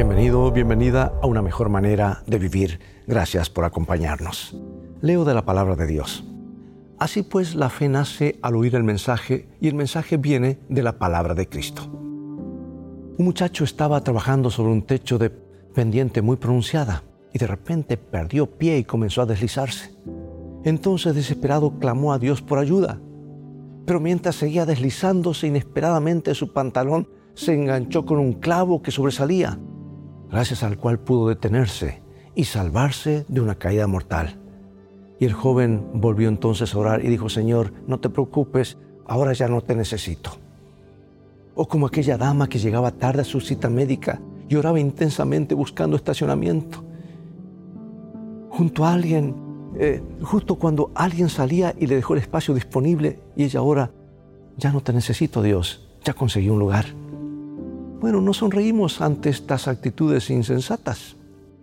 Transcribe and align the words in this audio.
Bienvenido, 0.00 0.50
bienvenida 0.50 1.12
a 1.20 1.26
una 1.26 1.42
mejor 1.42 1.68
manera 1.68 2.22
de 2.26 2.38
vivir. 2.38 2.80
Gracias 3.06 3.50
por 3.50 3.66
acompañarnos. 3.66 4.56
Leo 5.02 5.26
de 5.26 5.34
la 5.34 5.44
palabra 5.44 5.76
de 5.76 5.86
Dios. 5.86 6.24
Así 6.98 7.22
pues, 7.22 7.54
la 7.54 7.68
fe 7.68 7.90
nace 7.90 8.38
al 8.40 8.56
oír 8.56 8.74
el 8.76 8.82
mensaje 8.82 9.46
y 9.60 9.68
el 9.68 9.74
mensaje 9.74 10.16
viene 10.16 10.58
de 10.70 10.82
la 10.82 10.98
palabra 10.98 11.34
de 11.34 11.50
Cristo. 11.50 11.82
Un 11.92 13.26
muchacho 13.26 13.62
estaba 13.62 14.02
trabajando 14.02 14.48
sobre 14.48 14.72
un 14.72 14.86
techo 14.86 15.18
de 15.18 15.28
pendiente 15.28 16.22
muy 16.22 16.38
pronunciada 16.38 17.02
y 17.34 17.38
de 17.38 17.46
repente 17.46 17.98
perdió 17.98 18.46
pie 18.46 18.78
y 18.78 18.84
comenzó 18.84 19.20
a 19.20 19.26
deslizarse. 19.26 19.94
Entonces, 20.64 21.14
desesperado, 21.14 21.78
clamó 21.78 22.14
a 22.14 22.18
Dios 22.18 22.40
por 22.40 22.58
ayuda. 22.58 22.98
Pero 23.84 24.00
mientras 24.00 24.36
seguía 24.36 24.64
deslizándose 24.64 25.48
inesperadamente, 25.48 26.34
su 26.34 26.54
pantalón 26.54 27.06
se 27.34 27.52
enganchó 27.52 28.06
con 28.06 28.18
un 28.18 28.32
clavo 28.32 28.80
que 28.80 28.92
sobresalía 28.92 29.58
gracias 30.30 30.62
al 30.62 30.78
cual 30.78 30.98
pudo 30.98 31.28
detenerse 31.28 32.02
y 32.34 32.44
salvarse 32.44 33.24
de 33.28 33.40
una 33.40 33.56
caída 33.56 33.86
mortal. 33.86 34.36
Y 35.18 35.26
el 35.26 35.32
joven 35.32 35.84
volvió 35.94 36.28
entonces 36.28 36.74
a 36.74 36.78
orar 36.78 37.04
y 37.04 37.08
dijo, 37.08 37.28
Señor, 37.28 37.72
no 37.86 38.00
te 38.00 38.08
preocupes, 38.08 38.78
ahora 39.06 39.32
ya 39.32 39.48
no 39.48 39.60
te 39.60 39.74
necesito. 39.74 40.30
O 41.54 41.68
como 41.68 41.86
aquella 41.86 42.16
dama 42.16 42.48
que 42.48 42.58
llegaba 42.58 42.92
tarde 42.92 43.22
a 43.22 43.24
su 43.24 43.40
cita 43.40 43.68
médica 43.68 44.20
y 44.48 44.56
oraba 44.56 44.80
intensamente 44.80 45.54
buscando 45.54 45.96
estacionamiento. 45.96 46.82
Junto 48.48 48.84
a 48.84 48.94
alguien, 48.94 49.34
eh, 49.78 50.02
justo 50.22 50.54
cuando 50.54 50.90
alguien 50.94 51.28
salía 51.28 51.74
y 51.78 51.86
le 51.86 51.96
dejó 51.96 52.14
el 52.14 52.20
espacio 52.20 52.54
disponible 52.54 53.20
y 53.36 53.44
ella 53.44 53.60
ahora, 53.60 53.90
ya 54.56 54.72
no 54.72 54.80
te 54.80 54.92
necesito 54.92 55.42
Dios, 55.42 55.88
ya 56.04 56.14
conseguí 56.14 56.48
un 56.48 56.58
lugar. 56.58 56.86
Bueno, 58.00 58.22
no 58.22 58.32
sonreímos 58.32 59.02
ante 59.02 59.28
estas 59.28 59.68
actitudes 59.68 60.30
insensatas. 60.30 61.16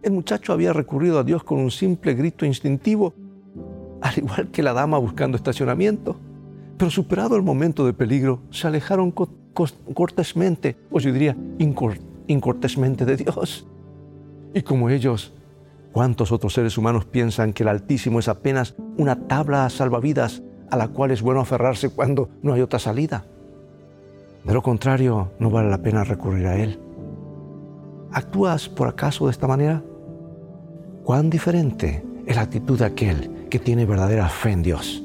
El 0.00 0.12
muchacho 0.12 0.52
había 0.52 0.72
recurrido 0.72 1.18
a 1.18 1.24
Dios 1.24 1.42
con 1.42 1.58
un 1.58 1.72
simple 1.72 2.14
grito 2.14 2.46
instintivo, 2.46 3.14
al 4.00 4.16
igual 4.16 4.48
que 4.52 4.62
la 4.62 4.72
dama 4.72 4.96
buscando 4.98 5.36
estacionamiento. 5.36 6.16
Pero 6.78 6.88
superado 6.88 7.34
el 7.34 7.42
momento 7.42 7.84
de 7.84 7.94
peligro, 7.94 8.42
se 8.50 8.68
alejaron 8.68 9.12
cortésmente, 9.12 10.76
o 10.92 11.00
yo 11.00 11.12
diría 11.12 11.36
incortésmente 12.28 13.04
de 13.04 13.16
Dios. 13.16 13.66
Y 14.54 14.62
como 14.62 14.88
ellos, 14.88 15.34
¿cuántos 15.90 16.30
otros 16.30 16.54
seres 16.54 16.78
humanos 16.78 17.06
piensan 17.06 17.52
que 17.52 17.64
el 17.64 17.70
Altísimo 17.70 18.20
es 18.20 18.28
apenas 18.28 18.76
una 18.96 19.26
tabla 19.26 19.68
salvavidas 19.68 20.44
a 20.70 20.76
la 20.76 20.86
cual 20.88 21.10
es 21.10 21.22
bueno 21.22 21.40
aferrarse 21.40 21.90
cuando 21.90 22.30
no 22.40 22.52
hay 22.52 22.60
otra 22.60 22.78
salida? 22.78 23.26
De 24.44 24.54
lo 24.54 24.62
contrario, 24.62 25.32
no 25.38 25.50
vale 25.50 25.70
la 25.70 25.82
pena 25.82 26.04
recurrir 26.04 26.46
a 26.46 26.56
Él. 26.56 26.80
¿Actúas 28.12 28.68
por 28.68 28.88
acaso 28.88 29.26
de 29.26 29.32
esta 29.32 29.46
manera? 29.46 29.82
¿Cuán 31.04 31.30
diferente 31.30 32.04
es 32.26 32.36
la 32.36 32.42
actitud 32.42 32.78
de 32.78 32.84
aquel 32.84 33.46
que 33.50 33.58
tiene 33.58 33.84
verdadera 33.84 34.28
fe 34.28 34.52
en 34.52 34.62
Dios? 34.62 35.02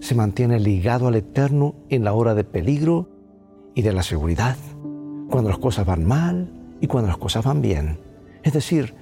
Se 0.00 0.14
mantiene 0.14 0.58
ligado 0.60 1.08
al 1.08 1.16
Eterno 1.16 1.74
en 1.88 2.04
la 2.04 2.12
hora 2.12 2.34
de 2.34 2.44
peligro 2.44 3.08
y 3.74 3.82
de 3.82 3.92
la 3.92 4.02
seguridad, 4.02 4.56
cuando 5.30 5.50
las 5.50 5.58
cosas 5.58 5.86
van 5.86 6.04
mal 6.04 6.52
y 6.80 6.86
cuando 6.86 7.08
las 7.08 7.18
cosas 7.18 7.44
van 7.44 7.62
bien. 7.62 7.98
Es 8.42 8.52
decir, 8.52 8.94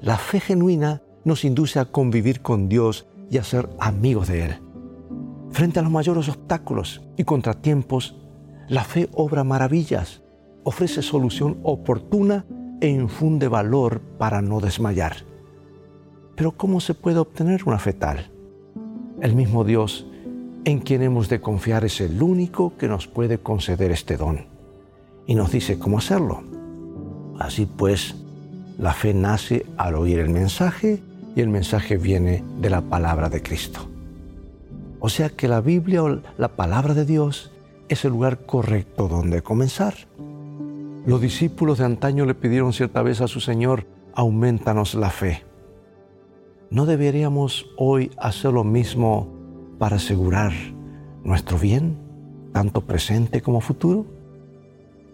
la 0.00 0.16
fe 0.16 0.40
genuina 0.40 1.02
nos 1.24 1.44
induce 1.44 1.78
a 1.78 1.86
convivir 1.86 2.40
con 2.40 2.68
Dios 2.68 3.06
y 3.30 3.38
a 3.38 3.44
ser 3.44 3.68
amigos 3.78 4.28
de 4.28 4.46
Él. 4.46 4.56
Frente 5.50 5.78
a 5.78 5.82
los 5.82 5.90
mayores 5.92 6.28
obstáculos 6.28 7.02
y 7.16 7.24
contratiempos, 7.24 8.16
la 8.68 8.84
fe 8.84 9.08
obra 9.12 9.44
maravillas, 9.44 10.22
ofrece 10.62 11.02
solución 11.02 11.58
oportuna 11.62 12.44
e 12.80 12.88
infunde 12.88 13.48
valor 13.48 14.00
para 14.18 14.42
no 14.42 14.60
desmayar. 14.60 15.16
Pero 16.36 16.52
¿cómo 16.52 16.80
se 16.80 16.94
puede 16.94 17.18
obtener 17.18 17.64
una 17.64 17.78
fe 17.78 17.94
tal? 17.94 18.30
El 19.20 19.34
mismo 19.34 19.64
Dios 19.64 20.06
en 20.64 20.80
quien 20.80 21.02
hemos 21.02 21.28
de 21.28 21.40
confiar 21.40 21.84
es 21.84 22.00
el 22.00 22.22
único 22.22 22.76
que 22.76 22.88
nos 22.88 23.06
puede 23.06 23.38
conceder 23.38 23.90
este 23.90 24.16
don. 24.16 24.46
Y 25.26 25.34
nos 25.34 25.50
dice 25.50 25.78
cómo 25.78 25.98
hacerlo. 25.98 26.42
Así 27.38 27.66
pues, 27.66 28.16
la 28.78 28.92
fe 28.92 29.14
nace 29.14 29.64
al 29.76 29.94
oír 29.94 30.18
el 30.18 30.28
mensaje 30.28 31.02
y 31.34 31.40
el 31.40 31.48
mensaje 31.48 31.96
viene 31.96 32.44
de 32.60 32.70
la 32.70 32.82
palabra 32.82 33.28
de 33.28 33.42
Cristo. 33.42 33.88
O 35.00 35.08
sea 35.08 35.30
que 35.30 35.48
la 35.48 35.60
Biblia 35.60 36.02
o 36.02 36.20
la 36.36 36.48
palabra 36.48 36.94
de 36.94 37.04
Dios 37.04 37.50
es 37.88 38.04
el 38.04 38.12
lugar 38.12 38.46
correcto 38.46 39.08
donde 39.08 39.42
comenzar. 39.42 39.94
Los 41.06 41.20
discípulos 41.20 41.78
de 41.78 41.84
antaño 41.84 42.26
le 42.26 42.34
pidieron 42.34 42.72
cierta 42.72 43.02
vez 43.02 43.20
a 43.20 43.28
su 43.28 43.40
Señor, 43.40 43.86
aumentanos 44.14 44.94
la 44.94 45.10
fe. 45.10 45.44
¿No 46.70 46.84
deberíamos 46.84 47.66
hoy 47.78 48.10
hacer 48.18 48.52
lo 48.52 48.64
mismo 48.64 49.28
para 49.78 49.96
asegurar 49.96 50.52
nuestro 51.24 51.58
bien, 51.58 51.96
tanto 52.52 52.82
presente 52.82 53.40
como 53.40 53.60
futuro? 53.60 54.04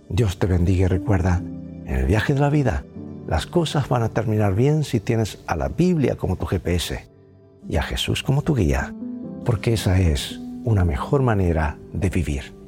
Dios 0.08 0.38
te 0.38 0.46
bendiga 0.46 0.86
y 0.86 0.88
recuerda, 0.88 1.38
en 1.38 1.94
el 1.94 2.06
viaje 2.06 2.34
de 2.34 2.40
la 2.40 2.50
vida, 2.50 2.84
las 3.28 3.46
cosas 3.46 3.88
van 3.88 4.02
a 4.02 4.08
terminar 4.08 4.54
bien 4.54 4.84
si 4.84 5.00
tienes 5.00 5.38
a 5.46 5.54
la 5.54 5.68
Biblia 5.68 6.16
como 6.16 6.36
tu 6.36 6.46
GPS 6.46 7.06
y 7.68 7.76
a 7.76 7.82
Jesús 7.82 8.22
como 8.22 8.42
tu 8.42 8.54
guía, 8.54 8.92
porque 9.44 9.74
esa 9.74 10.00
es 10.00 10.40
una 10.64 10.84
mejor 10.84 11.22
manera 11.22 11.78
de 11.92 12.10
vivir. 12.10 12.63